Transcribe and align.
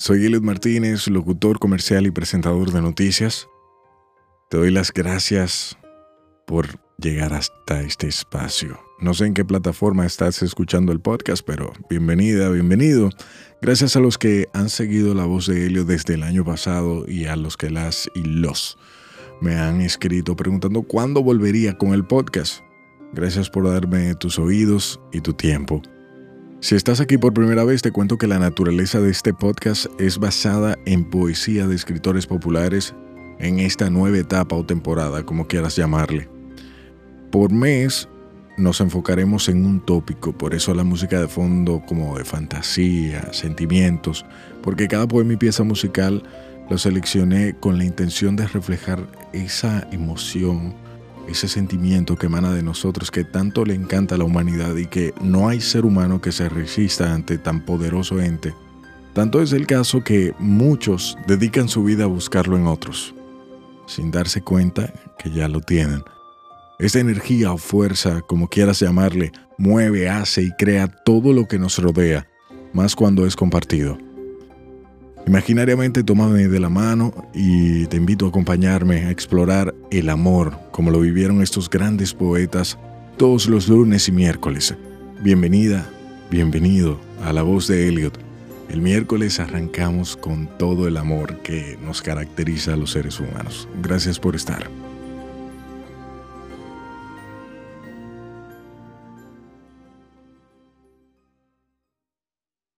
Soy 0.00 0.24
Eliot 0.24 0.42
Martínez, 0.42 1.08
locutor 1.08 1.58
comercial 1.58 2.06
y 2.06 2.10
presentador 2.10 2.72
de 2.72 2.80
noticias. 2.80 3.50
Te 4.48 4.56
doy 4.56 4.70
las 4.70 4.94
gracias 4.94 5.76
por 6.46 6.80
llegar 6.96 7.34
hasta 7.34 7.82
este 7.82 8.08
espacio. 8.08 8.80
No 8.98 9.12
sé 9.12 9.26
en 9.26 9.34
qué 9.34 9.44
plataforma 9.44 10.06
estás 10.06 10.42
escuchando 10.42 10.92
el 10.92 11.00
podcast, 11.00 11.44
pero 11.46 11.74
bienvenida, 11.90 12.48
bienvenido. 12.48 13.10
Gracias 13.60 13.94
a 13.94 14.00
los 14.00 14.16
que 14.16 14.48
han 14.54 14.70
seguido 14.70 15.12
la 15.12 15.26
voz 15.26 15.48
de 15.48 15.66
Helio 15.66 15.84
desde 15.84 16.14
el 16.14 16.22
año 16.22 16.46
pasado 16.46 17.04
y 17.06 17.26
a 17.26 17.36
los 17.36 17.58
que 17.58 17.68
las 17.68 18.08
y 18.14 18.22
los 18.22 18.78
me 19.42 19.56
han 19.56 19.82
escrito 19.82 20.34
preguntando 20.34 20.80
cuándo 20.80 21.22
volvería 21.22 21.76
con 21.76 21.92
el 21.92 22.06
podcast. 22.06 22.62
Gracias 23.12 23.50
por 23.50 23.68
darme 23.68 24.14
tus 24.14 24.38
oídos 24.38 24.98
y 25.12 25.20
tu 25.20 25.34
tiempo. 25.34 25.82
Si 26.62 26.74
estás 26.74 27.00
aquí 27.00 27.16
por 27.16 27.32
primera 27.32 27.64
vez, 27.64 27.80
te 27.80 27.90
cuento 27.90 28.18
que 28.18 28.26
la 28.26 28.38
naturaleza 28.38 29.00
de 29.00 29.10
este 29.10 29.32
podcast 29.32 29.86
es 29.98 30.18
basada 30.18 30.76
en 30.84 31.08
poesía 31.08 31.66
de 31.66 31.74
escritores 31.74 32.26
populares 32.26 32.94
en 33.38 33.58
esta 33.60 33.88
nueva 33.88 34.18
etapa 34.18 34.56
o 34.56 34.66
temporada, 34.66 35.24
como 35.24 35.46
quieras 35.46 35.74
llamarle. 35.74 36.28
Por 37.32 37.50
mes 37.50 38.10
nos 38.58 38.82
enfocaremos 38.82 39.48
en 39.48 39.64
un 39.64 39.80
tópico, 39.80 40.36
por 40.36 40.54
eso 40.54 40.74
la 40.74 40.84
música 40.84 41.18
de 41.18 41.28
fondo 41.28 41.82
como 41.88 42.18
de 42.18 42.26
fantasía, 42.26 43.32
sentimientos, 43.32 44.26
porque 44.62 44.86
cada 44.86 45.08
poema 45.08 45.32
y 45.32 45.36
pieza 45.36 45.64
musical 45.64 46.22
lo 46.68 46.76
seleccioné 46.76 47.56
con 47.58 47.78
la 47.78 47.84
intención 47.86 48.36
de 48.36 48.46
reflejar 48.46 49.06
esa 49.32 49.88
emoción, 49.92 50.74
ese 51.28 51.48
sentimiento 51.48 52.16
que 52.16 52.26
emana 52.26 52.52
de 52.52 52.62
nosotros 52.62 53.10
que 53.10 53.24
tanto 53.24 53.64
le 53.64 53.74
encanta 53.74 54.14
a 54.14 54.18
la 54.18 54.24
humanidad 54.24 54.76
y 54.76 54.86
que 54.86 55.14
no 55.22 55.48
hay 55.48 55.60
ser 55.60 55.84
humano 55.84 56.20
que 56.20 56.32
se 56.32 56.48
resista 56.48 57.14
ante 57.14 57.38
tan 57.38 57.64
poderoso 57.64 58.20
ente. 58.20 58.54
Tanto 59.12 59.42
es 59.42 59.52
el 59.52 59.66
caso 59.66 60.04
que 60.04 60.34
muchos 60.38 61.16
dedican 61.26 61.68
su 61.68 61.84
vida 61.84 62.04
a 62.04 62.08
buscarlo 62.08 62.56
en 62.56 62.66
otros, 62.66 63.14
sin 63.86 64.10
darse 64.10 64.42
cuenta 64.42 64.92
que 65.18 65.30
ya 65.30 65.48
lo 65.48 65.60
tienen. 65.60 66.02
Esta 66.78 67.00
energía 67.00 67.52
o 67.52 67.58
fuerza, 67.58 68.22
como 68.22 68.48
quieras 68.48 68.80
llamarle, 68.80 69.32
mueve, 69.58 70.08
hace 70.08 70.42
y 70.42 70.50
crea 70.52 70.88
todo 70.88 71.32
lo 71.32 71.46
que 71.46 71.58
nos 71.58 71.78
rodea, 71.78 72.26
más 72.72 72.94
cuando 72.96 73.26
es 73.26 73.36
compartido. 73.36 73.98
Imaginariamente 75.26 76.02
tómame 76.02 76.48
de 76.48 76.60
la 76.60 76.68
mano 76.68 77.12
y 77.34 77.86
te 77.86 77.96
invito 77.96 78.26
a 78.26 78.28
acompañarme 78.30 79.06
a 79.06 79.10
explorar 79.10 79.74
el 79.90 80.08
amor 80.08 80.58
como 80.72 80.90
lo 80.90 81.00
vivieron 81.00 81.42
estos 81.42 81.68
grandes 81.70 82.14
poetas 82.14 82.78
todos 83.16 83.46
los 83.46 83.68
lunes 83.68 84.08
y 84.08 84.12
miércoles. 84.12 84.74
Bienvenida, 85.20 85.86
bienvenido 86.30 86.98
a 87.22 87.32
la 87.32 87.42
voz 87.42 87.68
de 87.68 87.86
Elliot. 87.86 88.18
El 88.70 88.80
miércoles 88.80 89.40
arrancamos 89.40 90.16
con 90.16 90.48
todo 90.58 90.88
el 90.88 90.96
amor 90.96 91.36
que 91.42 91.76
nos 91.84 92.02
caracteriza 92.02 92.74
a 92.74 92.76
los 92.76 92.92
seres 92.92 93.20
humanos. 93.20 93.68
Gracias 93.82 94.18
por 94.18 94.36
estar. 94.36 94.68